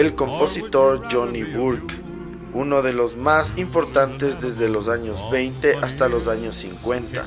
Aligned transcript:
el 0.00 0.14
compositor 0.14 1.02
Johnny 1.12 1.42
Burke, 1.42 1.94
uno 2.54 2.80
de 2.80 2.94
los 2.94 3.16
más 3.16 3.58
importantes 3.58 4.40
desde 4.40 4.70
los 4.70 4.88
años 4.88 5.22
20 5.30 5.76
hasta 5.82 6.08
los 6.08 6.26
años 6.26 6.56
50. 6.56 7.26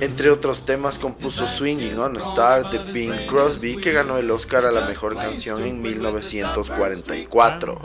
Entre 0.00 0.30
otros 0.30 0.64
temas 0.64 0.98
compuso 0.98 1.46
Swinging 1.46 1.98
on 1.98 2.16
a 2.16 2.20
Star 2.20 2.70
de 2.70 2.90
Bing 2.90 3.26
Crosby 3.26 3.76
que 3.76 3.92
ganó 3.92 4.16
el 4.16 4.30
Oscar 4.30 4.64
a 4.64 4.72
la 4.72 4.86
mejor 4.86 5.14
canción 5.16 5.62
en 5.62 5.82
1944. 5.82 7.82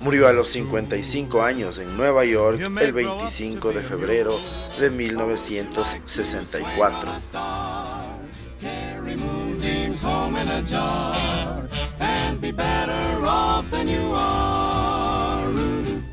Murió 0.00 0.28
a 0.28 0.32
los 0.32 0.48
55 0.48 1.42
años 1.42 1.78
en 1.78 1.94
Nueva 1.94 2.24
York 2.24 2.58
el 2.80 2.94
25 2.94 3.72
de 3.72 3.82
febrero 3.82 4.40
de 4.80 4.88
1964. 4.88 7.12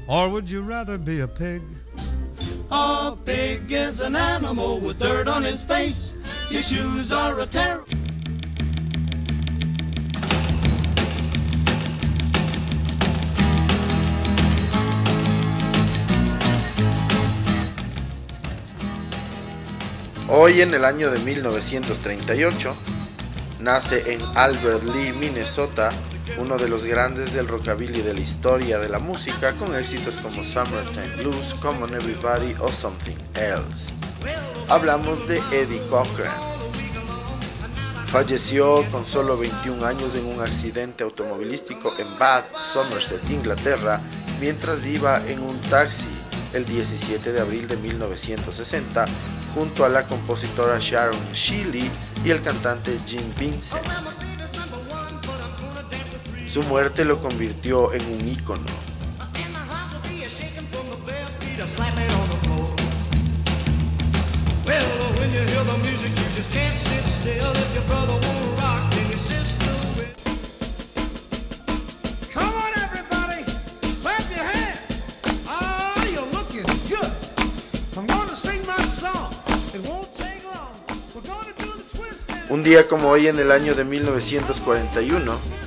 Or 0.08 0.30
would 0.30 0.50
you 0.50 0.62
rather 0.62 0.98
be 0.98 1.22
a 1.22 1.28
pig? 1.28 1.62
A 2.72 3.16
pig 3.26 3.72
is 3.72 4.02
an 4.02 4.16
animal 4.16 4.80
with 4.80 5.00
dirt 5.00 5.28
on 5.28 5.44
his 5.44 5.64
face. 5.64 6.14
Your 6.50 6.62
shoes 6.62 7.12
are 7.12 7.40
a 7.40 7.46
terror. 7.46 7.84
Hoy 20.28 20.62
en 20.62 20.74
el 20.74 20.86
año 20.86 21.12
de 21.12 21.20
1938 21.20 22.76
nace 23.60 24.14
en 24.14 24.20
Albert 24.36 24.84
Lee, 24.84 25.14
Minnesota, 25.14 25.92
uno 26.38 26.58
de 26.58 26.68
los 26.68 26.86
grandes 26.86 27.34
del 27.34 27.48
rockabilly 27.48 28.02
de 28.02 28.14
la 28.14 28.20
historia 28.20 28.80
de 28.80 28.90
la 28.90 29.00
música, 29.00 29.54
con 29.54 29.76
éxitos 29.76 30.16
como 30.18 30.44
Summertime 30.44 31.16
Blues, 31.18 31.56
Common 31.62 31.94
Everybody 31.94 32.56
o 32.60 32.68
Something 32.68 33.18
Else. 33.36 33.92
Hablamos 34.68 35.28
de 35.28 35.38
Eddie 35.52 35.82
Cochran. 35.90 36.32
Falleció 38.08 38.84
con 38.92 39.06
solo 39.06 39.38
21 39.38 39.86
años 39.86 40.16
en 40.16 40.26
un 40.26 40.42
accidente 40.42 41.04
automovilístico 41.04 41.92
en 42.00 42.20
Bath, 42.20 42.56
Somerset, 42.58 43.30
Inglaterra, 43.30 44.00
mientras 44.40 44.86
iba 44.86 45.26
en 45.28 45.40
un 45.40 45.60
taxi 45.62 46.08
el 46.54 46.66
17 46.66 47.34
de 47.34 47.42
abril 47.42 47.68
de 47.68 47.76
1960 47.78 49.06
junto 49.54 49.86
a 49.86 49.90
la 49.90 50.06
compositora 50.06 50.78
Sharon 50.80 51.32
Shealy 51.34 51.90
y 52.24 52.30
el 52.30 52.42
cantante 52.42 52.98
Jim 53.06 53.24
Vincent. 53.38 53.86
Su 56.56 56.64
muerte 56.64 57.04
lo 57.04 57.22
convirtió 57.22 57.92
en 57.92 58.02
un 58.06 58.30
ícono. 58.30 58.64
Un 82.48 82.64
día 82.64 82.88
como 82.88 83.10
hoy 83.10 83.28
en 83.28 83.40
el 83.40 83.52
año 83.52 83.76
de 83.76 83.84
1941, 83.84 85.65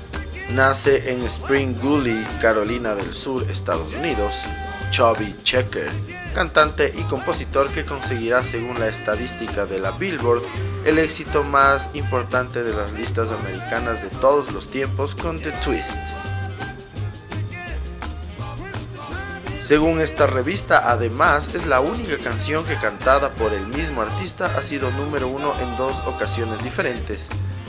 nace 0.50 1.12
en 1.12 1.22
Spring 1.24 1.74
Gully, 1.80 2.26
Carolina 2.40 2.94
del 2.94 3.12
Sur, 3.12 3.44
Estados 3.50 3.94
Unidos, 3.94 4.44
Chubby 4.90 5.34
Checker, 5.42 5.90
cantante 6.34 6.92
y 6.96 7.02
compositor 7.02 7.68
que 7.68 7.84
conseguirá, 7.84 8.44
según 8.44 8.78
la 8.80 8.88
estadística 8.88 9.66
de 9.66 9.78
la 9.78 9.90
Billboard, 9.92 10.42
el 10.84 10.98
éxito 10.98 11.44
más 11.44 11.90
importante 11.94 12.62
de 12.62 12.74
las 12.74 12.92
listas 12.92 13.30
americanas 13.30 14.02
de 14.02 14.08
todos 14.20 14.52
los 14.52 14.70
tiempos 14.70 15.14
con 15.14 15.40
The 15.40 15.52
Twist. 15.64 15.98
Según 19.60 20.00
esta 20.00 20.26
revista, 20.26 20.90
además, 20.90 21.54
es 21.54 21.66
la 21.66 21.80
única 21.80 22.16
canción 22.16 22.64
que 22.64 22.76
cantada 22.76 23.30
por 23.30 23.52
el 23.52 23.66
mismo 23.66 24.00
artista 24.00 24.50
ha 24.56 24.62
sido 24.62 24.90
número 24.92 25.28
uno 25.28 25.52
en 25.60 25.76
dos 25.76 26.00
ocasiones 26.06 26.62
diferentes, 26.64 27.28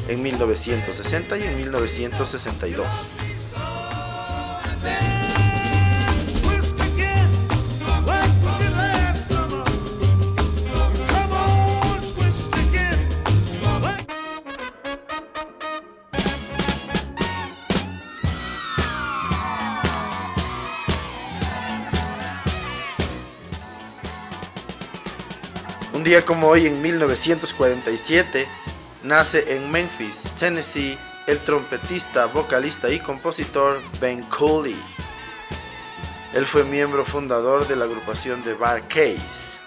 en 0.09 0.23
1960 0.23 1.37
y 1.37 1.43
en 1.43 1.55
1962. 1.55 2.87
Un 25.93 26.03
día 26.03 26.25
como 26.25 26.47
hoy, 26.47 26.65
en 26.65 26.81
1947, 26.81 28.47
nace 29.03 29.55
en 29.55 29.71
Memphis, 29.71 30.31
Tennessee, 30.37 30.97
el 31.27 31.39
trompetista, 31.39 32.25
vocalista 32.25 32.89
y 32.89 32.99
compositor 32.99 33.79
Ben 34.01 34.23
Cooley. 34.23 34.79
Él 36.33 36.45
fue 36.45 36.63
miembro 36.63 37.05
fundador 37.05 37.67
de 37.67 37.75
la 37.75 37.85
agrupación 37.85 38.43
de 38.43 38.53
Bar 38.53 38.87
Case. 38.87 39.57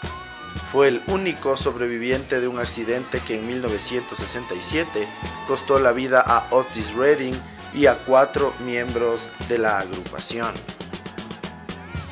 Fue 0.71 0.89
el 0.89 1.03
único 1.09 1.57
sobreviviente 1.57 2.41
de 2.41 2.49
un 2.49 2.59
accidente 2.59 3.21
que 3.21 3.37
en 3.37 3.47
1967 3.47 5.09
costó 5.47 5.79
la 5.79 5.93
vida 5.93 6.21
a 6.21 6.47
Otis 6.51 6.95
Redding 6.95 7.35
y 7.75 7.87
a 7.87 7.99
cuatro 7.99 8.55
miembros 8.61 9.29
de 9.49 9.59
la 9.59 9.81
agrupación. 9.81 10.55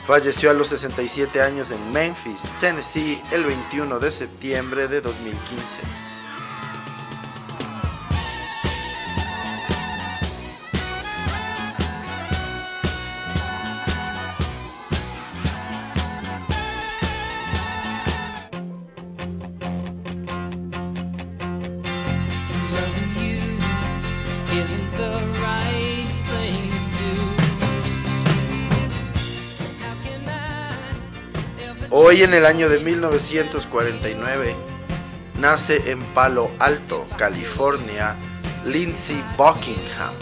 Falleció 0.07 0.51
a 0.51 0.55
los 0.55 0.69
67 0.69 1.41
años 1.41 1.71
en 1.71 1.93
Memphis, 1.93 2.43
Tennessee, 2.59 3.23
el 3.31 3.45
21 3.45 4.01
de 4.01 4.11
septiembre 4.11 4.89
de 4.89 5.01
2015. 5.01 6.10
Hoy 32.11 32.25
en 32.25 32.35
el 32.35 32.45
año 32.45 32.69
de 32.69 32.81
1949 32.81 34.57
nace 35.39 35.93
en 35.93 36.03
Palo 36.07 36.51
Alto, 36.59 37.07
California, 37.17 38.17
Lindsey 38.65 39.23
Buckingham. 39.39 40.13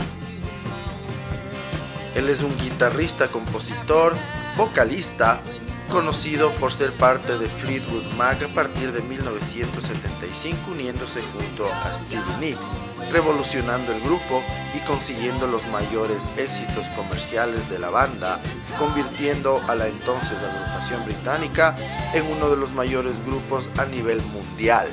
Él 2.14 2.28
es 2.28 2.42
un 2.42 2.54
guitarrista, 2.58 3.28
compositor, 3.28 4.14
vocalista, 4.54 5.40
conocido 5.88 6.52
por 6.52 6.72
ser 6.72 6.92
parte 6.92 7.38
de 7.38 7.48
Fleetwood 7.48 8.12
Mac 8.16 8.42
a 8.42 8.48
partir 8.54 8.92
de 8.92 9.00
1975 9.02 10.70
uniéndose 10.70 11.22
junto 11.22 11.72
a 11.72 11.92
Stevie 11.94 12.36
Nicks, 12.40 12.74
revolucionando 13.10 13.92
el 13.92 14.00
grupo 14.02 14.42
y 14.74 14.80
consiguiendo 14.86 15.46
los 15.46 15.66
mayores 15.68 16.30
éxitos 16.36 16.88
comerciales 16.90 17.68
de 17.70 17.78
la 17.78 17.90
banda, 17.90 18.40
convirtiendo 18.78 19.60
a 19.68 19.74
la 19.74 19.88
entonces 19.88 20.42
agrupación 20.42 21.04
británica 21.04 21.74
en 22.14 22.26
uno 22.26 22.50
de 22.50 22.56
los 22.56 22.72
mayores 22.74 23.24
grupos 23.24 23.70
a 23.78 23.86
nivel 23.86 24.20
mundial. 24.32 24.88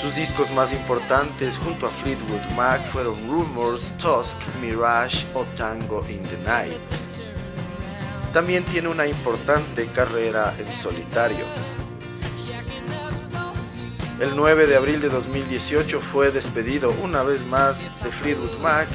Sus 0.00 0.14
discos 0.14 0.50
más 0.52 0.72
importantes 0.72 1.58
junto 1.58 1.86
a 1.86 1.90
Fleetwood 1.90 2.52
Mac 2.54 2.84
fueron 2.86 3.14
Rumors, 3.28 3.90
Tusk, 3.98 4.36
Mirage 4.60 5.26
o 5.34 5.44
Tango 5.56 6.06
in 6.08 6.22
the 6.22 6.38
Night. 6.44 7.05
También 8.36 8.64
tiene 8.64 8.88
una 8.88 9.06
importante 9.06 9.86
carrera 9.86 10.54
en 10.58 10.70
solitario. 10.74 11.46
El 14.20 14.36
9 14.36 14.66
de 14.66 14.76
abril 14.76 15.00
de 15.00 15.08
2018 15.08 16.02
fue 16.02 16.30
despedido 16.30 16.94
una 17.02 17.22
vez 17.22 17.46
más 17.46 17.84
de 18.04 18.10
Fleetwood 18.10 18.58
Mac 18.58 18.88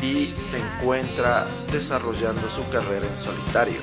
y 0.00 0.32
se 0.42 0.60
encuentra 0.60 1.44
desarrollando 1.72 2.48
su 2.48 2.62
carrera 2.68 3.04
en 3.04 3.16
solitario. 3.16 3.80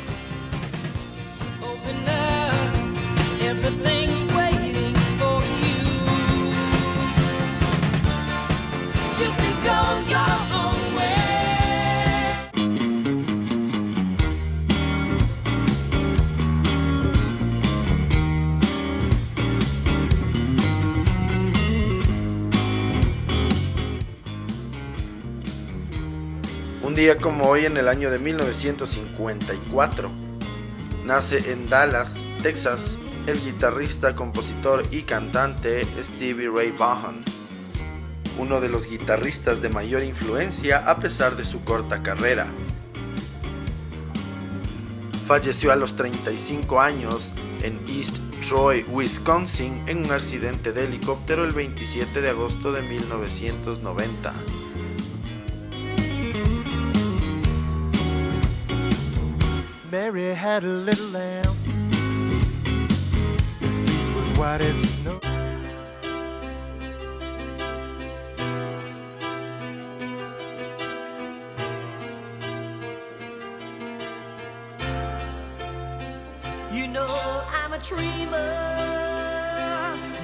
Día 27.01 27.17
como 27.17 27.45
hoy 27.45 27.65
en 27.65 27.77
el 27.77 27.87
año 27.87 28.11
de 28.11 28.19
1954, 28.19 30.11
nace 31.03 31.51
en 31.51 31.67
Dallas, 31.67 32.21
Texas, 32.43 32.95
el 33.25 33.43
guitarrista, 33.43 34.13
compositor 34.13 34.85
y 34.91 35.01
cantante 35.01 35.83
Stevie 35.99 36.47
Ray 36.47 36.69
Vaughan, 36.69 37.23
uno 38.37 38.61
de 38.61 38.69
los 38.69 38.87
guitarristas 38.87 39.63
de 39.63 39.69
mayor 39.69 40.03
influencia 40.03 40.77
a 40.87 40.97
pesar 40.97 41.35
de 41.37 41.43
su 41.43 41.63
corta 41.63 42.03
carrera. 42.03 42.45
Falleció 45.25 45.71
a 45.71 45.77
los 45.77 45.95
35 45.95 46.81
años 46.81 47.33
en 47.63 47.79
East 47.89 48.17
Troy, 48.47 48.85
Wisconsin, 48.87 49.81
en 49.87 50.05
un 50.05 50.11
accidente 50.11 50.71
de 50.71 50.85
helicóptero 50.85 51.45
el 51.45 51.53
27 51.53 52.21
de 52.21 52.29
agosto 52.29 52.71
de 52.71 52.83
1990. 52.83 54.33
Mary 60.13 60.35
had 60.35 60.63
a 60.65 60.67
little 60.67 61.07
lamb. 61.11 61.55
His 63.61 63.79
face 63.79 64.09
was 64.13 64.37
white 64.37 64.59
as 64.59 64.77
snow. 64.77 65.19
You 76.73 76.87
know 76.87 77.07
I'm 77.55 77.71
a 77.71 77.77
dreamer, 77.79 78.35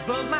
but 0.05 0.25
my 0.29 0.37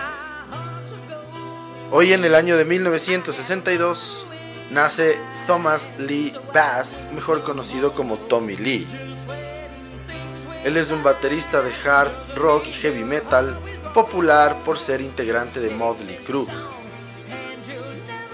heart's 0.52 0.92
a 0.92 0.98
gold. 1.08 1.94
Hoy 1.94 2.12
en 2.12 2.26
el 2.26 2.36
año 2.36 2.58
de 2.58 2.66
1962 2.66 4.26
nace 4.72 5.18
Thomas 5.46 5.92
Lee 5.98 6.34
Bass, 6.54 7.06
mejor 7.14 7.44
conocido 7.44 7.96
como 7.96 8.18
Tommy 8.18 8.58
Lee. 8.58 8.86
Él 10.68 10.76
es 10.76 10.92
un 10.92 11.02
baterista 11.02 11.62
de 11.62 11.72
hard 11.88 12.12
rock 12.36 12.68
y 12.68 12.74
heavy 12.74 13.06
metal, 13.06 13.58
popular 13.94 14.54
por 14.66 14.78
ser 14.78 15.00
integrante 15.00 15.62
de 15.62 15.70
Motley 15.70 16.18
Crue. 16.18 16.46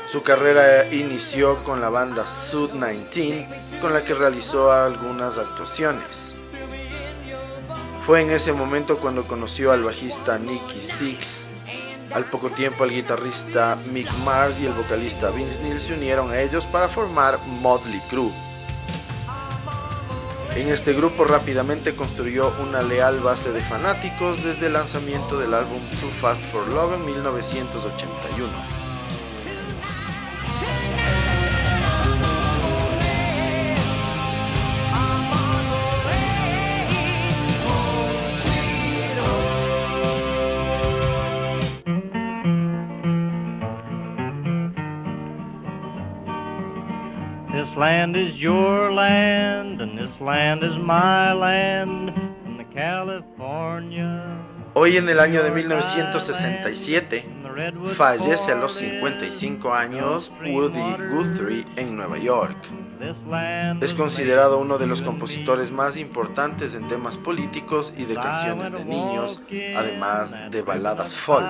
Su 0.09 0.23
carrera 0.23 0.91
inició 0.91 1.63
con 1.63 1.79
la 1.79 1.89
banda 1.89 2.27
Sud 2.27 2.71
19, 2.71 3.47
con 3.81 3.93
la 3.93 4.03
que 4.03 4.15
realizó 4.15 4.71
algunas 4.71 5.37
actuaciones. 5.37 6.33
Fue 8.03 8.21
en 8.21 8.31
ese 8.31 8.51
momento 8.51 8.97
cuando 8.97 9.27
conoció 9.27 9.71
al 9.71 9.83
bajista 9.83 10.39
Nicky 10.39 10.81
Six. 10.81 11.49
Al 12.15 12.25
poco 12.25 12.49
tiempo 12.49 12.83
el 12.83 12.95
guitarrista 12.95 13.77
Mick 13.91 14.11
Mars 14.25 14.59
y 14.59 14.65
el 14.65 14.73
vocalista 14.73 15.29
Vince 15.29 15.61
Neil 15.61 15.79
se 15.79 15.93
unieron 15.93 16.31
a 16.31 16.41
ellos 16.41 16.65
para 16.65 16.89
formar 16.89 17.37
Motley 17.61 18.01
Crue. 18.09 18.31
En 20.55 20.69
este 20.69 20.93
grupo 20.93 21.23
rápidamente 21.25 21.95
construyó 21.95 22.53
una 22.61 22.83
leal 22.83 23.19
base 23.21 23.51
de 23.51 23.61
fanáticos 23.61 24.43
desde 24.43 24.67
el 24.67 24.73
lanzamiento 24.73 25.39
del 25.39 25.53
álbum 25.53 25.79
Too 25.99 26.09
Fast 26.21 26.43
for 26.51 26.67
Love 26.67 26.93
en 26.93 27.05
1981. 27.05 28.83
land 47.75 48.15
is 48.15 48.35
your 48.35 48.91
land 48.93 49.22
Hoy 54.73 54.95
en 54.95 55.09
el 55.09 55.19
año 55.19 55.43
de 55.43 55.51
1967 55.51 57.29
fallece 57.87 58.53
a 58.53 58.55
los 58.55 58.73
55 58.75 59.73
años 59.73 60.31
Woody 60.39 60.95
Guthrie 61.11 61.65
en 61.75 61.97
Nueva 61.97 62.17
York. 62.19 62.55
Es 63.81 63.93
considerado 63.93 64.59
uno 64.59 64.77
de 64.77 64.87
los 64.87 65.01
compositores 65.01 65.73
más 65.73 65.97
importantes 65.97 66.75
en 66.75 66.87
temas 66.87 67.17
políticos 67.17 67.93
y 67.97 68.05
de 68.05 68.15
canciones 68.15 68.71
de 68.71 68.85
niños, 68.85 69.41
además 69.75 70.35
de 70.49 70.61
baladas 70.61 71.15
folk. 71.15 71.45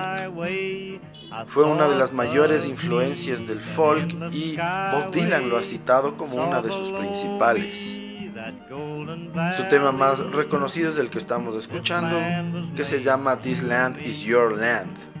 Fue 1.46 1.64
una 1.64 1.86
de 1.86 1.96
las 1.96 2.12
mayores 2.12 2.66
influencias 2.66 3.46
del 3.46 3.60
folk 3.60 4.12
y 4.32 4.56
Bob 4.56 5.12
Dylan 5.12 5.48
lo 5.48 5.58
ha 5.58 5.62
citado 5.62 6.16
como 6.16 6.44
una 6.44 6.60
de 6.60 6.72
sus 6.72 6.90
principales. 6.90 8.00
Su 9.52 9.64
tema 9.68 9.92
más 9.92 10.24
reconocido 10.32 10.88
es 10.90 10.98
el 10.98 11.10
que 11.10 11.18
estamos 11.18 11.54
escuchando, 11.54 12.18
que 12.74 12.84
se 12.84 13.02
llama 13.02 13.40
This 13.40 13.62
Land 13.62 14.00
is 14.04 14.22
Your 14.22 14.52
Land. 14.52 15.14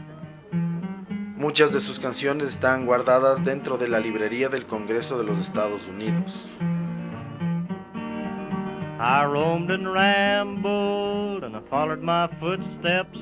Muchas 1.36 1.72
de 1.72 1.80
sus 1.80 1.98
canciones 1.98 2.48
están 2.48 2.86
guardadas 2.86 3.44
dentro 3.44 3.76
de 3.76 3.88
la 3.88 3.98
librería 3.98 4.48
del 4.48 4.66
Congreso 4.66 5.18
de 5.18 5.24
los 5.24 5.38
Estados 5.38 5.88
Unidos. 5.88 6.54
I 9.00 9.24
roamed 9.26 9.70
and 9.70 9.92
rambled 9.92 11.44
and 11.44 11.54
I 11.54 11.60
followed 11.68 12.00
my 12.00 12.26
footsteps 12.40 13.18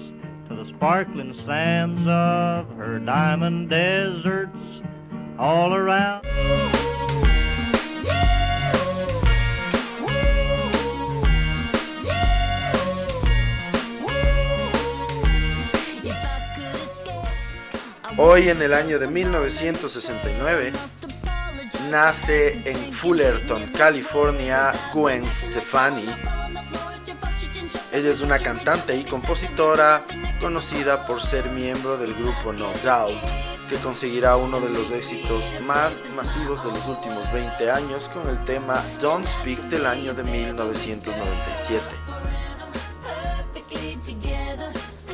to 0.48 0.54
the 0.54 0.70
sparkling 0.76 1.34
sands 1.44 2.00
of 2.06 2.68
her 2.76 3.00
diamond 3.00 3.68
deserts 3.68 4.56
all 5.38 5.74
around. 5.74 6.24
Hoy 18.18 18.50
en 18.50 18.60
el 18.60 18.74
año 18.74 18.98
de 18.98 19.06
1969 19.06 20.72
nace 21.90 22.70
en 22.70 22.76
Fullerton, 22.92 23.62
California, 23.68 24.72
Gwen 24.92 25.30
Stefani. 25.30 26.04
Ella 27.90 28.10
es 28.10 28.20
una 28.20 28.38
cantante 28.38 28.94
y 28.94 29.04
compositora 29.04 30.04
conocida 30.40 31.06
por 31.06 31.22
ser 31.22 31.50
miembro 31.50 31.96
del 31.96 32.12
grupo 32.12 32.52
No 32.52 32.70
Doubt, 32.84 33.16
que 33.70 33.76
conseguirá 33.76 34.36
uno 34.36 34.60
de 34.60 34.68
los 34.68 34.90
éxitos 34.90 35.44
más 35.66 36.02
masivos 36.14 36.62
de 36.64 36.70
los 36.70 36.86
últimos 36.86 37.32
20 37.32 37.70
años 37.70 38.08
con 38.08 38.28
el 38.28 38.44
tema 38.44 38.82
Don't 39.00 39.26
Speak 39.26 39.58
del 39.64 39.86
año 39.86 40.12
de 40.12 40.22
1997. 40.24 42.01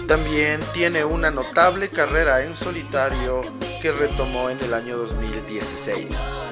También 0.09 0.61
tiene 0.73 1.05
una 1.05 1.31
notable 1.31 1.91
carrera 1.91 2.43
en 2.43 2.57
solitario 2.57 3.43
que 3.83 3.93
retomó 3.93 4.49
en 4.49 4.59
el 4.61 4.73
año 4.73 4.97
2016. 4.97 6.48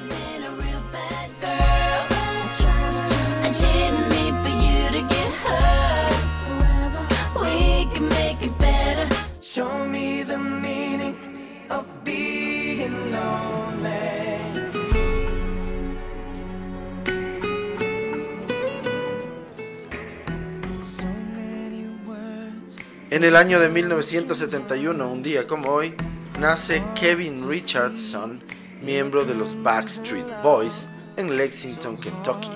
En 23.17 23.23
el 23.23 23.35
año 23.35 23.59
de 23.59 23.69
1971, 23.69 25.11
un 25.11 25.23
día 25.23 25.47
como 25.47 25.71
hoy, 25.71 25.95
nace 26.39 26.83
Kevin 26.93 27.49
Richardson, 27.49 28.39
miembro 28.83 29.25
de 29.25 29.33
los 29.33 29.59
Backstreet 29.63 30.43
Boys, 30.43 30.87
en 31.15 31.35
Lexington, 31.35 31.97
Kentucky. 31.97 32.51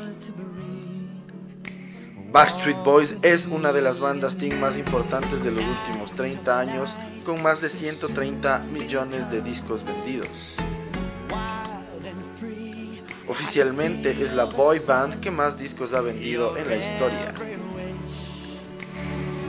Backstreet 2.32 2.78
Boys 2.84 3.16
es 3.24 3.48
una 3.48 3.74
de 3.74 3.82
las 3.82 4.00
bandas 4.00 4.38
teen 4.38 4.60
más 4.60 4.78
importantes 4.78 5.44
de 5.44 5.50
los 5.50 5.66
últimos 5.66 6.12
30 6.12 6.60
años, 6.60 6.94
con 7.26 7.42
más 7.42 7.62
de 7.62 7.70
130 7.70 8.60
millones 8.72 9.32
de 9.32 9.42
discos 9.42 9.84
vendidos. 9.84 10.58
Oficialmente 13.28 14.12
es 14.12 14.36
la 14.36 14.46
boy 14.46 14.78
band 14.78 15.22
que 15.22 15.32
más 15.32 15.58
discos 15.58 15.96
ha 15.96 16.02
vendido 16.02 16.56
en 16.56 16.70
la 16.70 16.76
historia. 16.76 17.34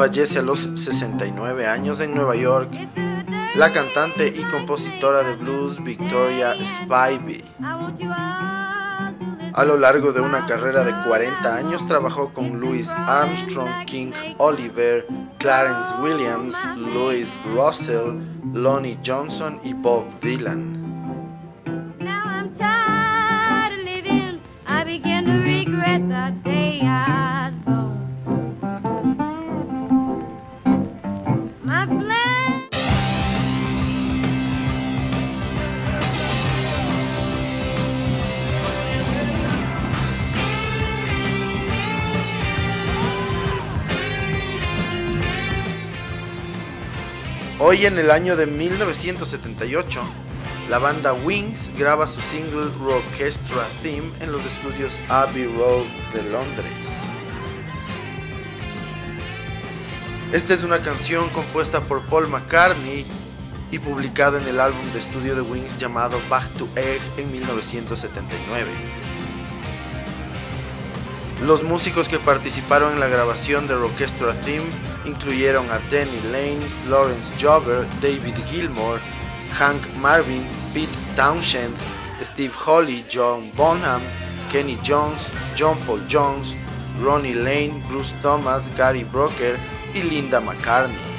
fallece 0.00 0.38
a 0.38 0.42
los 0.42 0.66
69 0.76 1.66
años 1.66 2.00
en 2.00 2.14
Nueva 2.14 2.34
York 2.34 2.70
la 3.54 3.70
cantante 3.70 4.28
y 4.28 4.42
compositora 4.44 5.22
de 5.22 5.36
blues 5.36 5.84
Victoria 5.84 6.54
Spivey. 6.64 7.44
A 9.52 9.64
lo 9.66 9.76
largo 9.76 10.14
de 10.14 10.22
una 10.22 10.46
carrera 10.46 10.84
de 10.84 10.94
40 11.06 11.54
años 11.54 11.86
trabajó 11.86 12.32
con 12.32 12.60
Louis 12.60 12.90
Armstrong, 12.94 13.84
King 13.84 14.12
Oliver, 14.38 15.06
Clarence 15.36 15.94
Williams, 16.00 16.56
Louis 16.78 17.38
Russell, 17.54 18.22
Lonnie 18.54 18.98
Johnson 19.04 19.60
y 19.62 19.74
Bob 19.74 20.06
Dylan. 20.20 20.79
Hoy 47.70 47.86
en 47.86 47.98
el 47.98 48.10
año 48.10 48.34
de 48.34 48.48
1978, 48.48 50.00
la 50.68 50.80
banda 50.80 51.12
Wings 51.12 51.70
graba 51.78 52.08
su 52.08 52.20
single 52.20 52.66
Rockestra 52.82 53.64
Theme 53.80 54.10
en 54.18 54.32
los 54.32 54.44
estudios 54.44 54.98
Abbey 55.08 55.46
Road 55.46 55.84
de 56.12 56.30
Londres. 56.32 56.88
Esta 60.32 60.52
es 60.52 60.64
una 60.64 60.82
canción 60.82 61.28
compuesta 61.28 61.80
por 61.80 62.02
Paul 62.06 62.26
McCartney 62.26 63.06
y 63.70 63.78
publicada 63.78 64.42
en 64.42 64.48
el 64.48 64.58
álbum 64.58 64.84
de 64.92 64.98
estudio 64.98 65.36
de 65.36 65.42
Wings 65.42 65.78
llamado 65.78 66.18
Back 66.28 66.48
to 66.54 66.68
Egg 66.74 67.00
en 67.18 67.30
1979. 67.30 68.68
Los 71.46 71.62
músicos 71.62 72.08
que 72.08 72.18
participaron 72.18 72.94
en 72.94 72.98
la 73.00 73.06
grabación 73.06 73.68
de 73.68 73.76
Rockestra 73.76 74.34
Theme 74.40 74.89
incluyeron 75.04 75.70
a 75.70 75.78
Danny 75.90 76.20
Lane, 76.32 76.66
Lawrence 76.86 77.32
Jobber, 77.38 77.86
David 78.00 78.36
Gilmour, 78.50 79.00
Hank 79.50 79.82
Marvin, 79.96 80.46
Pete 80.72 80.96
Townshend, 81.16 81.74
Steve 82.22 82.54
Holly, 82.54 83.04
John 83.08 83.50
Bonham, 83.56 84.02
Kenny 84.50 84.76
Jones, 84.82 85.32
John 85.56 85.76
Paul 85.86 86.00
Jones, 86.08 86.56
Ronnie 87.00 87.34
Lane, 87.34 87.82
Bruce 87.88 88.12
Thomas, 88.22 88.70
Gary 88.76 89.04
Broker 89.04 89.56
y 89.94 90.02
Linda 90.02 90.40
McCartney. 90.40 91.09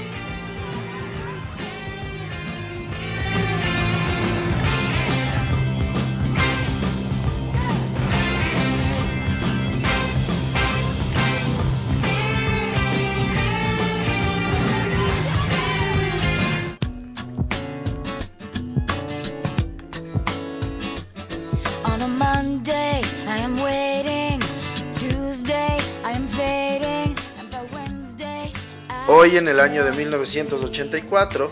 Hoy 29.13 29.35
en 29.35 29.49
el 29.49 29.59
año 29.59 29.83
de 29.83 29.91
1984 29.91 31.51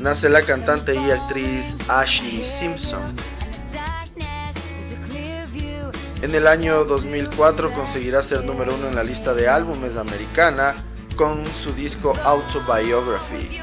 nace 0.00 0.28
la 0.28 0.42
cantante 0.42 0.94
y 0.94 1.10
actriz 1.10 1.78
Ashley 1.88 2.44
Simpson. 2.44 3.16
En 6.20 6.34
el 6.34 6.46
año 6.46 6.84
2004 6.84 7.72
conseguirá 7.72 8.22
ser 8.22 8.44
número 8.44 8.74
uno 8.74 8.88
en 8.88 8.96
la 8.96 9.02
lista 9.02 9.32
de 9.32 9.48
álbumes 9.48 9.96
americana 9.96 10.76
con 11.16 11.46
su 11.46 11.72
disco 11.72 12.18
Autobiography. 12.22 13.62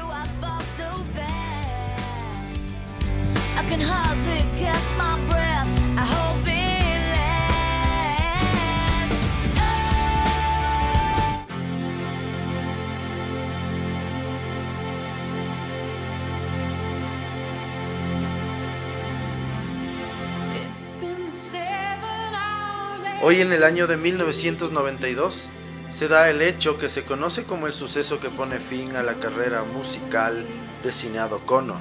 Hoy 23.24 23.40
en 23.40 23.52
el 23.52 23.62
año 23.62 23.86
de 23.86 23.96
1992 23.96 25.48
se 25.90 26.08
da 26.08 26.28
el 26.28 26.42
hecho 26.42 26.76
que 26.76 26.88
se 26.88 27.04
conoce 27.04 27.44
como 27.44 27.68
el 27.68 27.72
suceso 27.72 28.18
que 28.18 28.28
pone 28.28 28.58
fin 28.58 28.96
a 28.96 29.04
la 29.04 29.14
carrera 29.20 29.62
musical 29.62 30.44
de 30.82 30.90
Sinead 30.90 31.32
O'Connor. 31.32 31.80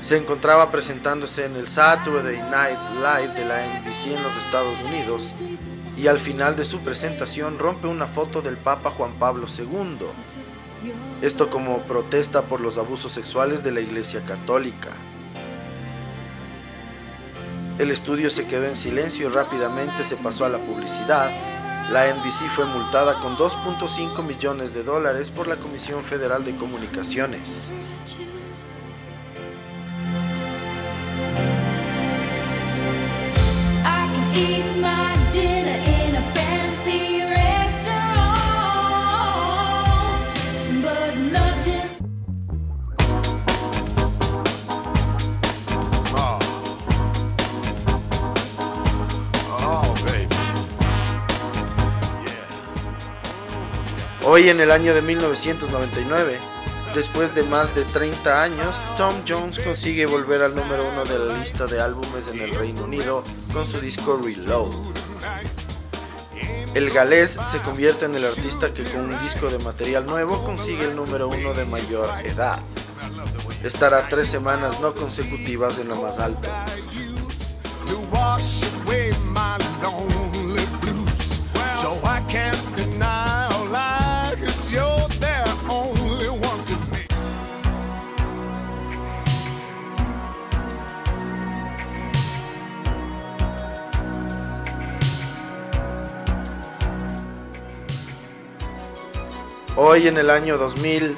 Se 0.00 0.16
encontraba 0.16 0.72
presentándose 0.72 1.44
en 1.44 1.54
el 1.54 1.68
Saturday 1.68 2.38
Night 2.50 2.80
Live 2.96 3.34
de 3.34 3.44
la 3.44 3.78
NBC 3.78 4.16
en 4.16 4.24
los 4.24 4.36
Estados 4.38 4.82
Unidos 4.82 5.34
y 5.96 6.08
al 6.08 6.18
final 6.18 6.56
de 6.56 6.64
su 6.64 6.80
presentación 6.80 7.60
rompe 7.60 7.86
una 7.86 8.08
foto 8.08 8.42
del 8.42 8.56
Papa 8.56 8.90
Juan 8.90 9.20
Pablo 9.20 9.46
II. 9.56 10.04
Esto 11.22 11.48
como 11.48 11.82
protesta 11.82 12.46
por 12.46 12.60
los 12.60 12.76
abusos 12.76 13.12
sexuales 13.12 13.62
de 13.62 13.70
la 13.70 13.82
Iglesia 13.82 14.24
Católica. 14.24 14.90
El 17.78 17.90
estudio 17.90 18.30
se 18.30 18.46
quedó 18.46 18.64
en 18.64 18.74
silencio 18.74 19.28
y 19.28 19.32
rápidamente 19.32 20.02
se 20.02 20.16
pasó 20.16 20.46
a 20.46 20.48
la 20.48 20.58
publicidad. 20.58 21.30
La 21.90 22.12
NBC 22.12 22.48
fue 22.48 22.64
multada 22.64 23.20
con 23.20 23.36
2.5 23.36 24.22
millones 24.24 24.72
de 24.72 24.82
dólares 24.82 25.30
por 25.30 25.46
la 25.46 25.56
Comisión 25.56 26.02
Federal 26.02 26.42
de 26.42 26.56
Comunicaciones. 26.56 27.70
Hoy 54.36 54.50
en 54.50 54.60
el 54.60 54.70
año 54.70 54.92
de 54.92 55.00
1999, 55.00 56.38
después 56.94 57.34
de 57.34 57.42
más 57.44 57.74
de 57.74 57.84
30 57.84 58.42
años, 58.42 58.76
Tom 58.98 59.14
Jones 59.26 59.58
consigue 59.60 60.04
volver 60.04 60.42
al 60.42 60.54
número 60.54 60.86
uno 60.86 61.06
de 61.06 61.18
la 61.18 61.38
lista 61.38 61.64
de 61.64 61.80
álbumes 61.80 62.28
en 62.30 62.42
el 62.42 62.54
Reino 62.54 62.84
Unido 62.84 63.24
con 63.54 63.66
su 63.66 63.80
disco 63.80 64.20
Reload. 64.22 64.74
El 66.74 66.90
galés 66.90 67.38
se 67.50 67.62
convierte 67.62 68.04
en 68.04 68.14
el 68.14 68.26
artista 68.26 68.74
que 68.74 68.84
con 68.84 69.10
un 69.10 69.18
disco 69.22 69.48
de 69.48 69.58
material 69.60 70.04
nuevo 70.04 70.44
consigue 70.44 70.84
el 70.84 70.96
número 70.96 71.28
uno 71.28 71.54
de 71.54 71.64
mayor 71.64 72.10
edad. 72.26 72.58
estará 73.62 74.06
tres 74.10 74.28
semanas 74.28 74.82
no 74.82 74.92
consecutivas 74.92 75.78
en 75.78 75.88
lo 75.88 75.96
más 75.96 76.18
alto. 76.18 76.46
Hoy 99.78 100.08
en 100.08 100.16
el 100.16 100.30
año 100.30 100.56
2000, 100.56 101.14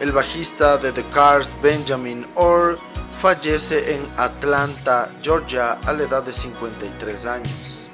el 0.00 0.12
bajista 0.12 0.76
de 0.76 0.92
The 0.92 1.02
Cars 1.06 1.52
Benjamin 1.60 2.24
Orr 2.36 2.78
fallece 3.20 3.96
en 3.96 4.06
Atlanta, 4.16 5.10
Georgia, 5.20 5.72
a 5.84 5.92
la 5.92 6.04
edad 6.04 6.22
de 6.22 6.32
53 6.32 7.26
años. 7.26 7.88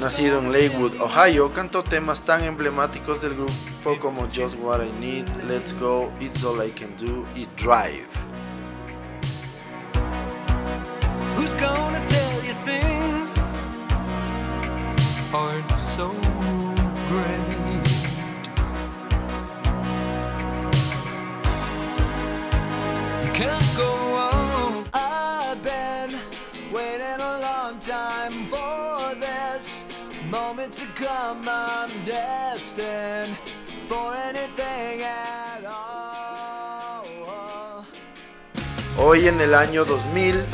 Nacido 0.00 0.40
en 0.40 0.50
Lakewood, 0.50 1.00
Ohio, 1.00 1.52
cantó 1.52 1.84
temas 1.84 2.22
tan 2.22 2.42
emblemáticos 2.42 3.22
del 3.22 3.34
grupo 3.34 4.00
como 4.00 4.22
Just 4.22 4.56
What 4.60 4.80
I 4.84 4.90
Need, 4.98 5.28
Let's 5.46 5.72
Go, 5.78 6.10
It's 6.18 6.42
All 6.42 6.66
I 6.66 6.72
Can 6.72 6.96
Do 6.96 7.24
y 7.36 7.46
Drive. 7.56 8.08
Hoy 38.98 39.26
en 39.26 39.40
el 39.40 39.54
año 39.54 39.86
2000, 39.86 40.44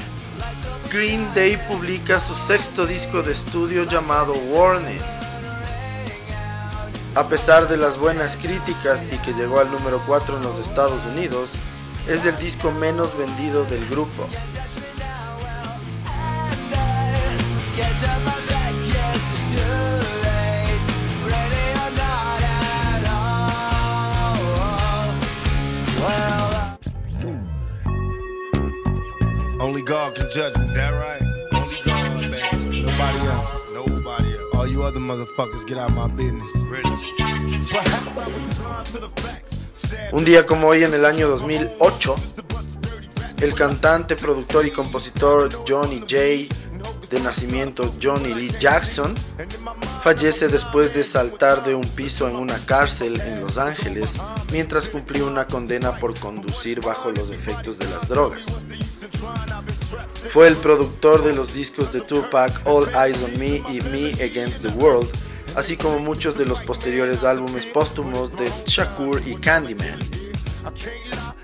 Green 0.93 1.29
Day 1.35 1.57
publica 1.69 2.21
su 2.21 2.37
sexto 2.37 2.87
disco 2.87 3.21
de 3.23 3.33
estudio 3.33 3.83
llamado 3.83 4.33
Warning. 4.33 5.01
A 7.17 7.29
pesar 7.29 7.67
de 7.67 7.79
las 7.79 7.99
buenas 7.99 8.37
críticas 8.37 9.05
y 9.11 9.19
que 9.19 9.33
llegó 9.33 9.59
al 9.59 9.73
número 9.73 10.01
4 10.07 10.37
en 10.37 10.45
los 10.45 10.61
Estados 10.61 11.05
Unidos, 11.07 11.57
es 12.09 12.25
el 12.25 12.37
disco 12.39 12.71
menos 12.73 13.17
vendido 13.17 13.65
del 13.65 13.87
grupo. 13.89 14.29
Only 29.59 29.83
God 29.83 30.15
can 30.15 30.29
judge 30.31 30.57
me. 30.59 30.67
That 30.75 30.93
right? 30.95 31.23
Only 31.53 31.77
God, 31.85 32.31
baby. 32.31 32.83
Nobody 32.83 33.19
else. 33.27 33.69
Nobody 33.73 34.33
else. 34.33 34.55
All 34.55 34.67
you 34.67 34.85
other 34.85 35.01
motherfuckers 35.01 35.67
get 35.67 35.77
out 35.77 35.93
my 35.93 36.07
business. 36.07 36.53
Un 40.13 40.25
día 40.25 40.47
como 40.47 40.69
hoy 40.69 40.85
en 40.85 40.95
el 40.95 41.05
año 41.05 41.29
2008, 41.29 42.17
el 43.41 43.55
cantante, 43.55 44.17
productor 44.17 44.67
y 44.67 44.71
compositor 44.71 45.51
Johnny 45.67 46.01
J 46.01 46.55
de 47.11 47.21
nacimiento 47.21 47.95
Johnny 48.03 48.35
Lee 48.35 48.53
Jackson, 48.59 49.15
fallece 50.03 50.49
después 50.49 50.95
de 50.95 51.05
saltar 51.05 51.65
de 51.65 51.75
un 51.75 51.87
piso 51.87 52.29
en 52.29 52.37
una 52.37 52.59
cárcel 52.65 53.21
en 53.21 53.41
Los 53.41 53.59
Ángeles 53.59 54.19
mientras 54.51 54.89
cumplía 54.89 55.25
una 55.25 55.47
condena 55.47 55.97
por 55.99 56.19
conducir 56.19 56.81
bajo 56.81 57.11
los 57.13 57.31
efectos 57.31 57.79
de 57.79 57.87
las 57.87 58.09
drogas. 58.09 58.47
Fue 60.31 60.49
el 60.49 60.57
productor 60.57 61.23
de 61.23 61.33
los 61.33 61.55
discos 61.55 61.93
de 61.93 62.01
Tupac 62.01 62.61
All 62.65 62.89
Eyes 62.95 63.23
on 63.23 63.39
Me 63.39 63.63
y 63.69 63.81
Me 63.91 64.13
Against 64.23 64.63
the 64.63 64.69
World, 64.69 65.09
así 65.57 65.77
como 65.77 65.99
muchos 65.99 66.37
de 66.37 66.45
los 66.45 66.61
posteriores 66.61 67.25
álbumes 67.25 67.67
póstumos 67.67 68.37
de 68.37 68.53
Shakur 68.67 69.21
y 69.27 69.35
Candyman. 69.37 69.99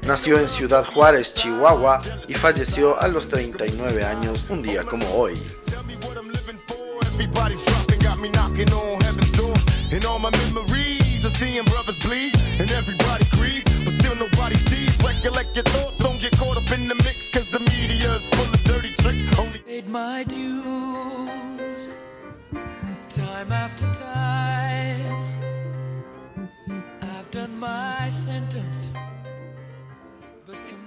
Nació 0.06 0.38
en 0.38 0.48
Ciudad 0.48 0.84
Juárez, 0.84 1.34
Chihuahua, 1.34 2.00
y 2.28 2.34
falleció 2.34 3.00
a 3.00 3.08
los 3.08 3.28
39 3.28 4.04
años 4.04 4.44
un 4.50 4.62
día 4.62 4.84
como 4.84 5.08
hoy. 5.14 5.34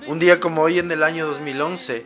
Un 0.08 0.20
día 0.20 0.40
como 0.40 0.62
hoy 0.62 0.80
en 0.80 0.90
el 0.90 1.04
año 1.04 1.26
2011, 1.26 2.06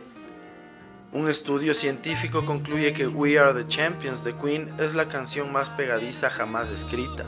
un 1.12 1.28
estudio 1.28 1.72
científico 1.74 2.44
concluye 2.44 2.92
que 2.92 3.06
We 3.06 3.38
Are 3.38 3.52
the 3.52 3.68
Champions 3.68 4.24
de 4.24 4.34
Queen 4.34 4.74
es 4.78 4.94
la 4.94 5.08
canción 5.08 5.52
más 5.52 5.70
pegadiza 5.70 6.30
jamás 6.30 6.70
escrita. 6.70 7.26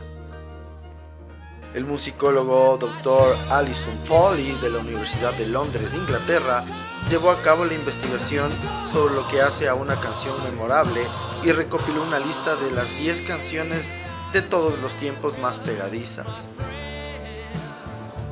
El 1.75 1.85
musicólogo 1.85 2.77
Dr. 2.79 3.37
Alison 3.51 3.99
Foley 4.05 4.53
de 4.61 4.71
la 4.71 4.79
Universidad 4.79 5.33
de 5.35 5.47
Londres, 5.47 5.95
Inglaterra, 5.95 6.65
llevó 7.09 7.31
a 7.31 7.41
cabo 7.43 7.65
la 7.65 7.75
investigación 7.75 8.51
sobre 8.87 9.15
lo 9.15 9.27
que 9.29 9.41
hace 9.41 9.69
a 9.69 9.75
una 9.75 10.01
canción 10.01 10.43
memorable 10.45 11.03
y 11.43 11.53
recopiló 11.53 12.03
una 12.03 12.19
lista 12.19 12.57
de 12.57 12.71
las 12.71 12.89
10 12.99 13.23
canciones 13.23 13.93
de 14.33 14.43
todos 14.43 14.79
los 14.79 14.95
tiempos 14.95 15.39
más 15.39 15.59
pegadizas. 15.59 16.47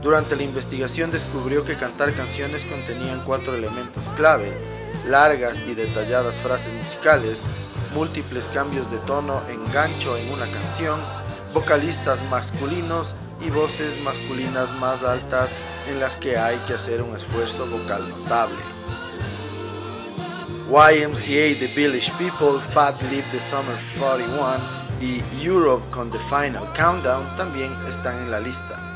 Durante 0.02 0.34
la 0.34 0.44
investigación 0.44 1.10
descubrió 1.10 1.64
que 1.64 1.76
cantar 1.76 2.14
canciones 2.14 2.64
contenían 2.64 3.22
cuatro 3.24 3.54
elementos 3.54 4.08
clave, 4.16 4.50
largas 5.04 5.60
y 5.60 5.74
detalladas 5.74 6.38
frases 6.38 6.72
musicales, 6.72 7.46
múltiples 7.94 8.48
cambios 8.48 8.90
de 8.90 8.98
tono 8.98 9.42
en 9.50 9.70
gancho 9.72 10.16
en 10.16 10.32
una 10.32 10.50
canción, 10.50 11.00
vocalistas 11.52 12.24
masculinos 12.24 13.14
y 13.40 13.50
voces 13.50 14.00
masculinas 14.02 14.72
más 14.78 15.02
altas 15.02 15.58
en 15.88 16.00
las 16.00 16.16
que 16.16 16.36
hay 16.36 16.58
que 16.60 16.74
hacer 16.74 17.02
un 17.02 17.16
esfuerzo 17.16 17.66
vocal 17.66 18.08
notable. 18.08 18.58
YMCA 20.68 21.58
The 21.58 21.72
Village 21.74 22.12
People, 22.18 22.60
Fat 22.60 23.00
Lip 23.10 23.24
the 23.32 23.40
Summer 23.40 23.76
41 23.98 24.80
y 25.00 25.22
Europe 25.44 25.84
con 25.90 26.10
The 26.10 26.18
Final 26.28 26.72
Countdown 26.74 27.24
también 27.36 27.72
están 27.88 28.16
en 28.18 28.30
la 28.30 28.40
lista. 28.40 28.89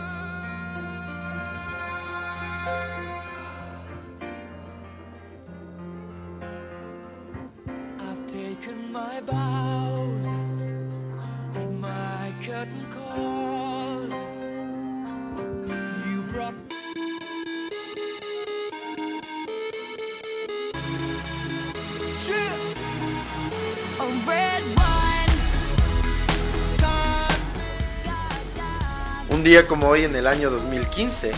Día 29.55 29.69
como 29.69 29.87
hoy 29.87 30.03
en 30.03 30.17
el 30.17 30.27
año 30.27 30.51
2015, 30.51 31.31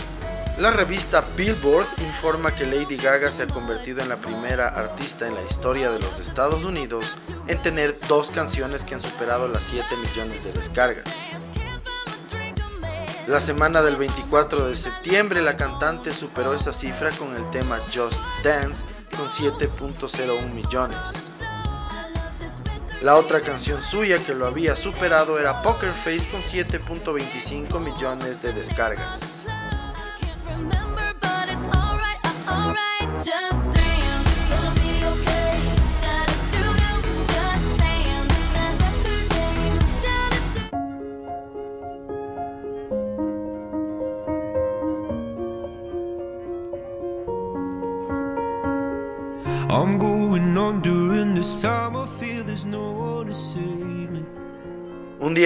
la 0.57 0.71
revista 0.71 1.23
Billboard 1.35 1.85
informa 1.99 2.55
que 2.55 2.65
Lady 2.65 2.97
Gaga 2.97 3.31
se 3.31 3.43
ha 3.43 3.47
convertido 3.47 4.01
en 4.01 4.09
la 4.09 4.15
primera 4.15 4.69
artista 4.69 5.27
en 5.27 5.35
la 5.35 5.43
historia 5.43 5.91
de 5.91 5.99
los 5.99 6.19
Estados 6.19 6.63
Unidos 6.63 7.15
en 7.45 7.61
tener 7.61 7.95
dos 8.07 8.31
canciones 8.31 8.85
que 8.85 8.95
han 8.95 9.01
superado 9.01 9.47
las 9.47 9.65
7 9.65 9.85
millones 9.97 10.43
de 10.43 10.51
descargas. 10.51 11.05
La 13.27 13.39
semana 13.39 13.83
del 13.83 13.97
24 13.97 14.67
de 14.67 14.75
septiembre 14.75 15.43
la 15.43 15.55
cantante 15.55 16.11
superó 16.11 16.55
esa 16.55 16.73
cifra 16.73 17.11
con 17.11 17.35
el 17.35 17.47
tema 17.51 17.77
Just 17.93 18.19
Dance 18.43 18.87
con 19.15 19.27
7.01 19.27 20.53
millones. 20.55 21.29
La 23.01 23.15
otra 23.15 23.41
canción 23.41 23.83
suya 23.83 24.17
que 24.25 24.33
lo 24.33 24.47
había 24.47 24.75
superado 24.75 25.37
era 25.37 25.61
Poker 25.61 25.91
Face 25.91 26.27
con 26.31 26.41
7.25 26.41 27.79
millones 27.79 28.41
de 28.41 28.53
descargas. 28.53 29.43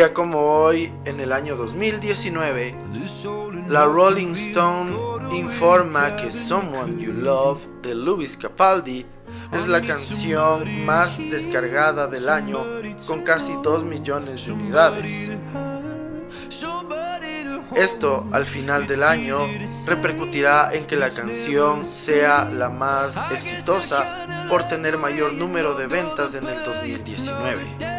Día 0.01 0.13
como 0.15 0.39
hoy, 0.39 0.91
en 1.05 1.19
el 1.19 1.31
año 1.31 1.55
2019, 1.55 2.75
la 3.67 3.85
Rolling 3.85 4.33
Stone 4.33 4.91
informa 5.35 6.15
que 6.15 6.31
Someone 6.31 6.99
You 6.99 7.13
Love 7.13 7.67
de 7.83 7.93
Louis 7.93 8.35
Capaldi 8.35 9.05
es 9.51 9.67
la 9.67 9.85
canción 9.85 10.85
más 10.87 11.19
descargada 11.19 12.07
del 12.07 12.29
año 12.29 12.65
con 13.05 13.21
casi 13.21 13.53
2 13.61 13.83
millones 13.83 14.47
de 14.47 14.53
unidades. 14.53 15.29
Esto 17.75 18.23
al 18.31 18.47
final 18.47 18.87
del 18.87 19.03
año 19.03 19.37
repercutirá 19.85 20.73
en 20.73 20.87
que 20.87 20.95
la 20.95 21.11
canción 21.11 21.85
sea 21.85 22.45
la 22.45 22.69
más 22.69 23.21
exitosa 23.31 24.47
por 24.49 24.67
tener 24.67 24.97
mayor 24.97 25.33
número 25.33 25.75
de 25.75 25.85
ventas 25.85 26.33
en 26.33 26.47
el 26.47 26.63
2019. 26.65 27.90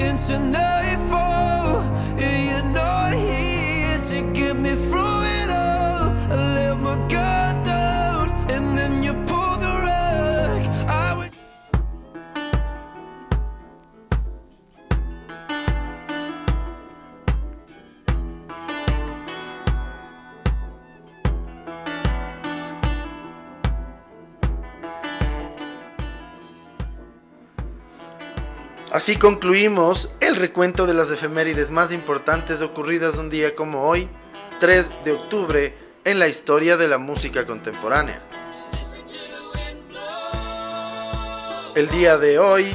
into 0.00 0.38
nightfall. 0.38 1.80
And 2.18 2.46
you're 2.48 2.72
not 2.72 3.12
here 3.14 3.98
to 4.10 4.32
get 4.32 4.56
me 4.56 4.74
through 4.74 5.22
it 5.40 5.50
all. 5.50 6.12
I 6.30 6.36
let 6.54 6.80
my 6.80 6.96
guard 7.08 7.25
Así 28.96 29.16
concluimos 29.16 30.08
el 30.20 30.36
recuento 30.36 30.86
de 30.86 30.94
las 30.94 31.10
efemérides 31.10 31.70
más 31.70 31.92
importantes 31.92 32.62
ocurridas 32.62 33.18
un 33.18 33.28
día 33.28 33.54
como 33.54 33.82
hoy, 33.82 34.08
3 34.58 34.90
de 35.04 35.12
octubre, 35.12 35.76
en 36.04 36.18
la 36.18 36.28
historia 36.28 36.78
de 36.78 36.88
la 36.88 36.96
música 36.96 37.46
contemporánea. 37.46 38.22
El 41.74 41.90
día 41.90 42.16
de 42.16 42.38
hoy 42.38 42.74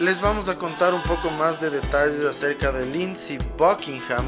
les 0.00 0.20
vamos 0.20 0.48
a 0.48 0.58
contar 0.58 0.92
un 0.92 1.04
poco 1.04 1.30
más 1.30 1.60
de 1.60 1.70
detalles 1.70 2.24
acerca 2.24 2.72
de 2.72 2.86
Lindsey 2.86 3.38
Buckingham, 3.56 4.26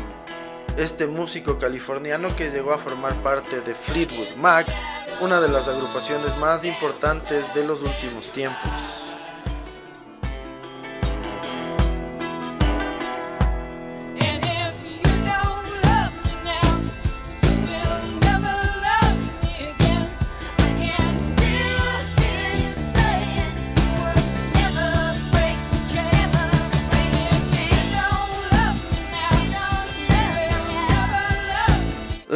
este 0.76 1.08
músico 1.08 1.58
californiano 1.58 2.36
que 2.36 2.52
llegó 2.52 2.72
a 2.72 2.78
formar 2.78 3.20
parte 3.20 3.62
de 3.62 3.74
Fleetwood 3.74 4.36
Mac, 4.36 4.68
una 5.20 5.40
de 5.40 5.48
las 5.48 5.66
agrupaciones 5.66 6.36
más 6.38 6.64
importantes 6.64 7.52
de 7.52 7.64
los 7.64 7.82
últimos 7.82 8.32
tiempos. 8.32 9.11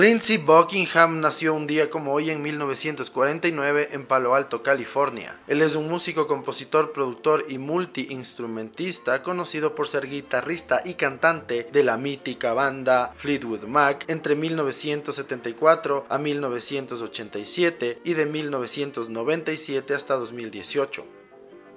Lindsey 0.06 0.36
Buckingham 0.36 1.18
nació 1.18 1.52
un 1.52 1.66
día 1.66 1.90
como 1.90 2.12
hoy 2.12 2.30
en 2.30 2.40
1949 2.40 3.88
en 3.90 4.06
Palo 4.06 4.36
Alto, 4.36 4.62
California. 4.62 5.36
Él 5.48 5.62
es 5.62 5.74
un 5.74 5.88
músico, 5.88 6.28
compositor, 6.28 6.92
productor 6.92 7.44
y 7.48 7.58
multiinstrumentista 7.58 9.24
conocido 9.24 9.74
por 9.74 9.88
ser 9.88 10.08
guitarrista 10.08 10.80
y 10.84 10.94
cantante 10.94 11.68
de 11.72 11.82
la 11.82 11.96
mítica 11.96 12.54
banda 12.54 13.14
Fleetwood 13.16 13.64
Mac 13.64 14.04
entre 14.06 14.36
1974 14.36 16.06
a 16.08 16.18
1987 16.18 17.98
y 18.04 18.14
de 18.14 18.26
1997 18.26 19.92
hasta 19.92 20.14
2018. 20.14 21.15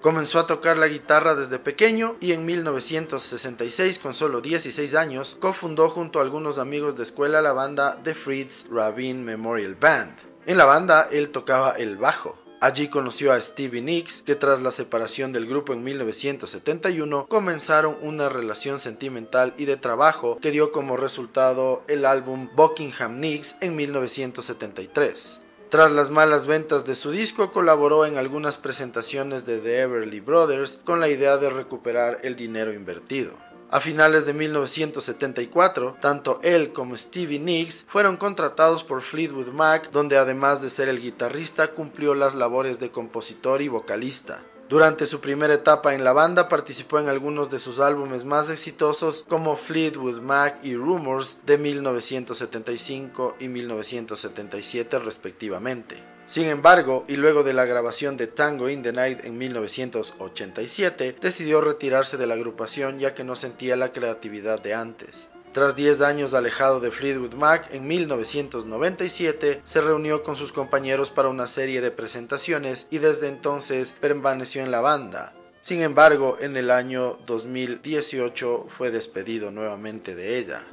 Comenzó 0.01 0.39
a 0.39 0.47
tocar 0.47 0.77
la 0.77 0.87
guitarra 0.87 1.35
desde 1.35 1.59
pequeño 1.59 2.15
y 2.21 2.31
en 2.31 2.45
1966, 2.45 3.99
con 3.99 4.13
solo 4.13 4.39
16 4.39 4.95
años, 4.95 5.35
cofundó 5.41 5.89
junto 5.89 6.19
a 6.19 6.21
algunos 6.21 6.57
amigos 6.57 6.95
de 6.95 7.03
escuela 7.03 7.41
la 7.41 7.51
banda 7.51 7.99
The 8.01 8.15
Fritz 8.15 8.67
Rabin 8.71 9.25
Memorial 9.25 9.75
Band. 9.75 10.15
En 10.45 10.57
la 10.57 10.63
banda 10.63 11.09
él 11.11 11.31
tocaba 11.31 11.71
el 11.71 11.97
bajo. 11.97 12.39
Allí 12.61 12.87
conoció 12.87 13.33
a 13.33 13.41
Stevie 13.41 13.81
Nicks, 13.81 14.21
que 14.21 14.35
tras 14.35 14.61
la 14.61 14.71
separación 14.71 15.33
del 15.33 15.47
grupo 15.47 15.73
en 15.73 15.83
1971 15.83 17.27
comenzaron 17.27 17.97
una 18.01 18.29
relación 18.29 18.79
sentimental 18.79 19.53
y 19.57 19.65
de 19.65 19.75
trabajo 19.75 20.39
que 20.41 20.51
dio 20.51 20.71
como 20.71 20.95
resultado 20.95 21.83
el 21.89 22.05
álbum 22.05 22.49
Buckingham 22.55 23.19
Nicks 23.19 23.57
en 23.59 23.75
1973. 23.75 25.41
Tras 25.69 25.91
las 25.91 26.09
malas 26.09 26.47
ventas 26.47 26.83
de 26.85 26.95
su 26.95 27.11
disco, 27.11 27.51
colaboró 27.51 28.07
en 28.07 28.17
algunas 28.17 28.57
presentaciones 28.57 29.45
de 29.45 29.59
The 29.59 29.81
Everly 29.81 30.19
Brothers 30.19 30.79
con 30.83 30.99
la 30.99 31.09
idea 31.09 31.37
de 31.37 31.51
recuperar 31.51 32.17
el 32.23 32.35
dinero 32.35 32.73
invertido. 32.73 33.33
A 33.69 33.79
finales 33.79 34.25
de 34.25 34.33
1974, 34.33 35.97
tanto 36.01 36.39
él 36.41 36.73
como 36.73 36.97
Stevie 36.97 37.37
Nicks 37.37 37.85
fueron 37.87 38.17
contratados 38.17 38.83
por 38.83 39.01
Fleetwood 39.01 39.49
Mac, 39.49 39.91
donde 39.91 40.17
además 40.17 40.63
de 40.63 40.71
ser 40.71 40.89
el 40.89 40.99
guitarrista 40.99 41.67
cumplió 41.67 42.15
las 42.15 42.33
labores 42.33 42.79
de 42.79 42.89
compositor 42.89 43.61
y 43.61 43.67
vocalista. 43.67 44.43
Durante 44.69 45.07
su 45.07 45.19
primera 45.19 45.55
etapa 45.55 45.95
en 45.95 46.03
la 46.03 46.13
banda 46.13 46.47
participó 46.47 46.99
en 46.99 47.09
algunos 47.09 47.49
de 47.49 47.57
sus 47.57 47.79
álbumes 47.79 48.23
más 48.23 48.51
exitosos 48.51 49.25
como 49.27 49.55
Fleetwood 49.55 50.21
Mac 50.21 50.59
y 50.61 50.75
Rumors 50.75 51.39
de 51.47 51.57
1975 51.57 53.37
y 53.39 53.47
1977 53.47 54.99
respectivamente. 54.99 56.03
Sin 56.27 56.45
embargo, 56.45 57.03
y 57.07 57.15
luego 57.15 57.41
de 57.41 57.53
la 57.53 57.65
grabación 57.65 58.15
de 58.15 58.27
Tango 58.27 58.69
in 58.69 58.83
the 58.83 58.93
Night 58.93 59.25
en 59.25 59.39
1987, 59.39 61.15
decidió 61.19 61.61
retirarse 61.61 62.17
de 62.17 62.27
la 62.27 62.35
agrupación 62.35 62.99
ya 62.99 63.15
que 63.15 63.23
no 63.23 63.35
sentía 63.35 63.75
la 63.75 63.91
creatividad 63.91 64.61
de 64.61 64.75
antes. 64.75 65.29
Tras 65.59 65.75
10 65.75 65.99
años 66.03 66.33
alejado 66.35 66.79
de 66.79 66.89
Fleetwood 66.89 67.33
Mac, 67.33 67.67
en 67.73 67.85
1997 67.85 69.59
se 69.65 69.81
reunió 69.81 70.23
con 70.23 70.37
sus 70.37 70.53
compañeros 70.53 71.09
para 71.09 71.27
una 71.27 71.47
serie 71.47 71.81
de 71.81 71.91
presentaciones 71.91 72.87
y 72.91 72.99
desde 72.99 73.27
entonces 73.27 73.93
permaneció 73.99 74.63
en 74.63 74.71
la 74.71 74.79
banda. 74.79 75.33
Sin 75.59 75.81
embargo, 75.81 76.37
en 76.39 76.55
el 76.55 76.71
año 76.71 77.17
2018 77.25 78.67
fue 78.69 78.89
despedido 78.89 79.51
nuevamente 79.51 80.15
de 80.15 80.37
ella. 80.37 80.63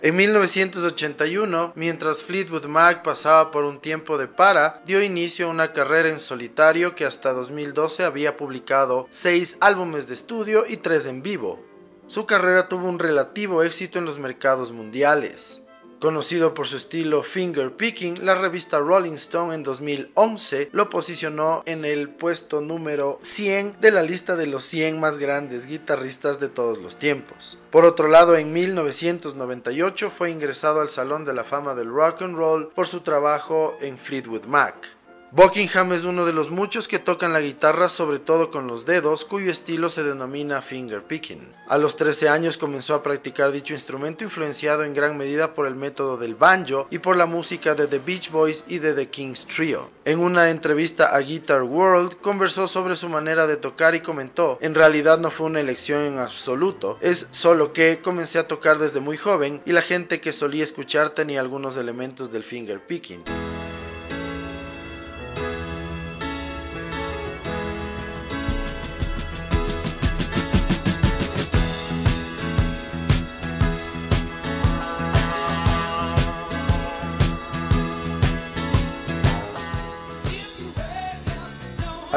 En 0.00 0.14
1981, 0.14 1.72
mientras 1.74 2.22
Fleetwood 2.22 2.66
Mac 2.66 3.02
pasaba 3.02 3.50
por 3.50 3.64
un 3.64 3.80
tiempo 3.80 4.16
de 4.16 4.28
para, 4.28 4.80
dio 4.86 5.02
inicio 5.02 5.46
a 5.46 5.50
una 5.50 5.72
carrera 5.72 6.08
en 6.08 6.20
solitario 6.20 6.94
que 6.94 7.04
hasta 7.04 7.32
2012 7.32 8.04
había 8.04 8.36
publicado 8.36 9.08
6 9.10 9.58
álbumes 9.60 10.06
de 10.06 10.14
estudio 10.14 10.64
y 10.68 10.76
3 10.76 11.06
en 11.06 11.22
vivo. 11.22 11.64
Su 12.06 12.26
carrera 12.26 12.68
tuvo 12.68 12.88
un 12.88 13.00
relativo 13.00 13.64
éxito 13.64 13.98
en 13.98 14.04
los 14.04 14.20
mercados 14.20 14.70
mundiales. 14.70 15.62
Conocido 16.00 16.54
por 16.54 16.68
su 16.68 16.76
estilo 16.76 17.24
finger 17.24 17.72
picking, 17.72 18.24
la 18.24 18.36
revista 18.36 18.78
Rolling 18.78 19.14
Stone 19.14 19.52
en 19.52 19.64
2011 19.64 20.68
lo 20.70 20.88
posicionó 20.88 21.64
en 21.66 21.84
el 21.84 22.08
puesto 22.08 22.60
número 22.60 23.18
100 23.22 23.80
de 23.80 23.90
la 23.90 24.04
lista 24.04 24.36
de 24.36 24.46
los 24.46 24.62
100 24.64 25.00
más 25.00 25.18
grandes 25.18 25.66
guitarristas 25.66 26.38
de 26.38 26.48
todos 26.48 26.78
los 26.78 27.00
tiempos. 27.00 27.58
Por 27.72 27.84
otro 27.84 28.06
lado, 28.06 28.36
en 28.36 28.52
1998 28.52 30.10
fue 30.10 30.30
ingresado 30.30 30.80
al 30.80 30.88
Salón 30.88 31.24
de 31.24 31.34
la 31.34 31.42
Fama 31.42 31.74
del 31.74 31.88
Rock 31.88 32.22
and 32.22 32.36
Roll 32.36 32.68
por 32.68 32.86
su 32.86 33.00
trabajo 33.00 33.76
en 33.80 33.98
Fleetwood 33.98 34.44
Mac. 34.44 34.97
Buckingham 35.30 35.92
es 35.92 36.04
uno 36.04 36.24
de 36.24 36.32
los 36.32 36.50
muchos 36.50 36.88
que 36.88 36.98
tocan 36.98 37.34
la 37.34 37.42
guitarra 37.42 37.90
sobre 37.90 38.18
todo 38.18 38.50
con 38.50 38.66
los 38.66 38.86
dedos, 38.86 39.26
cuyo 39.26 39.52
estilo 39.52 39.90
se 39.90 40.02
denomina 40.02 40.62
finger 40.62 41.02
picking. 41.02 41.52
A 41.66 41.76
los 41.76 41.96
13 41.96 42.30
años 42.30 42.56
comenzó 42.56 42.94
a 42.94 43.02
practicar 43.02 43.52
dicho 43.52 43.74
instrumento 43.74 44.24
influenciado 44.24 44.84
en 44.84 44.94
gran 44.94 45.18
medida 45.18 45.52
por 45.52 45.66
el 45.66 45.74
método 45.74 46.16
del 46.16 46.34
banjo 46.34 46.86
y 46.90 47.00
por 47.00 47.18
la 47.18 47.26
música 47.26 47.74
de 47.74 47.86
The 47.86 47.98
Beach 47.98 48.30
Boys 48.30 48.64
y 48.68 48.78
de 48.78 48.94
The 48.94 49.10
Kings 49.10 49.46
Trio. 49.46 49.90
En 50.06 50.18
una 50.18 50.48
entrevista 50.48 51.14
a 51.14 51.20
Guitar 51.20 51.62
World 51.62 52.16
conversó 52.22 52.66
sobre 52.66 52.96
su 52.96 53.10
manera 53.10 53.46
de 53.46 53.58
tocar 53.58 53.94
y 53.94 54.00
comentó, 54.00 54.56
en 54.62 54.74
realidad 54.74 55.18
no 55.18 55.30
fue 55.30 55.48
una 55.48 55.60
elección 55.60 56.04
en 56.04 56.18
absoluto, 56.18 56.96
es 57.02 57.28
solo 57.32 57.74
que 57.74 58.00
comencé 58.00 58.38
a 58.38 58.48
tocar 58.48 58.78
desde 58.78 59.00
muy 59.00 59.18
joven 59.18 59.60
y 59.66 59.72
la 59.72 59.82
gente 59.82 60.22
que 60.22 60.32
solía 60.32 60.64
escuchar 60.64 61.10
tenía 61.10 61.42
algunos 61.42 61.76
elementos 61.76 62.32
del 62.32 62.44
finger 62.44 62.80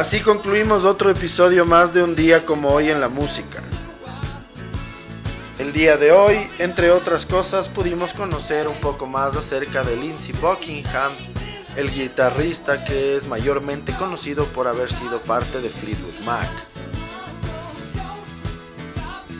Así 0.01 0.19
concluimos 0.21 0.83
otro 0.83 1.11
episodio 1.11 1.63
más 1.63 1.93
de 1.93 2.01
un 2.01 2.15
día 2.15 2.43
como 2.43 2.69
hoy 2.69 2.89
en 2.89 2.99
la 2.99 3.07
música. 3.07 3.61
El 5.59 5.73
día 5.73 5.95
de 5.95 6.11
hoy, 6.11 6.49
entre 6.57 6.89
otras 6.89 7.27
cosas, 7.27 7.67
pudimos 7.67 8.13
conocer 8.13 8.67
un 8.67 8.77
poco 8.77 9.05
más 9.05 9.37
acerca 9.37 9.83
de 9.83 9.95
Lindsey 9.95 10.33
Buckingham, 10.41 11.11
el 11.75 11.91
guitarrista 11.91 12.83
que 12.83 13.15
es 13.15 13.27
mayormente 13.27 13.93
conocido 13.93 14.45
por 14.45 14.67
haber 14.67 14.91
sido 14.91 15.21
parte 15.21 15.61
de 15.61 15.69
Fleetwood 15.69 16.25
Mac. 16.25 16.49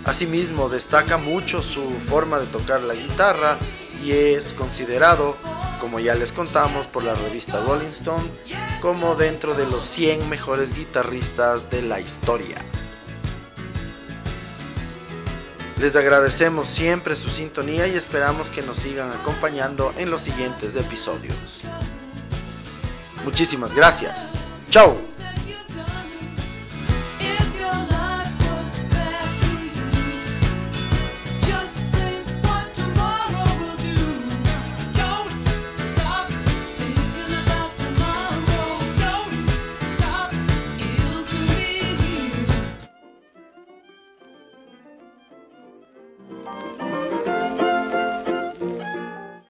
Asimismo, 0.06 0.70
destaca 0.70 1.18
mucho 1.18 1.64
su 1.64 1.90
forma 2.08 2.38
de 2.38 2.46
tocar 2.46 2.82
la 2.82 2.94
guitarra 2.94 3.58
y 4.06 4.12
es 4.12 4.54
considerado 4.54 5.36
como 5.80 6.00
ya 6.00 6.14
les 6.14 6.32
contamos 6.32 6.86
por 6.86 7.04
la 7.04 7.16
revista 7.16 7.60
Rolling 7.66 7.88
Stone, 7.88 8.24
como 8.82 9.16
dentro 9.16 9.54
de 9.54 9.68
los 9.68 9.86
100 9.86 10.28
mejores 10.28 10.76
guitarristas 10.76 11.70
de 11.70 11.84
la 11.84 12.00
historia. 12.00 12.58
Les 15.80 15.96
agradecemos 15.96 16.68
siempre 16.68 17.16
su 17.16 17.30
sintonía 17.30 17.88
y 17.88 17.96
esperamos 17.96 18.50
que 18.50 18.62
nos 18.62 18.78
sigan 18.78 19.12
acompañando 19.12 19.94
en 19.98 20.10
los 20.10 20.22
siguientes 20.22 20.76
episodios. 20.76 21.62
Muchísimas 23.24 23.74
gracias. 23.74 24.34
Chao. 24.70 24.96